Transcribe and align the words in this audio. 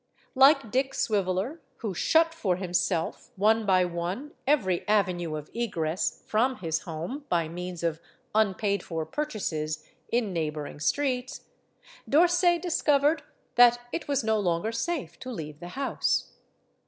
Like 0.33 0.71
Dick 0.71 0.95
Swiveller, 0.95 1.59
who 1.77 1.93
shut 1.93 2.33
for 2.33 2.55
himself, 2.55 3.29
one 3.35 3.67
by 3.67 3.85
one, 3.85 4.31
every 4.47 4.83
avenue 4.87 5.35
of 5.35 5.51
egress, 5.53 6.23
from 6.25 6.55
his 6.55 6.79
home, 6.89 7.25
by 7.29 7.47
means 7.47 7.83
of 7.83 8.01
unpaid 8.33 8.81
for 8.81 9.05
purchases 9.05 9.85
in 10.11 10.33
neighboring 10.33 10.79
streets, 10.79 11.41
D'Orsay 12.09 12.57
discovered 12.57 13.21
that 13.57 13.79
it 13.91 14.07
was 14.07 14.23
no 14.23 14.39
longer 14.39 14.71
safe 14.71 15.19
to 15.19 15.29
leave 15.29 15.59
the 15.59 15.67
house. 15.77 16.31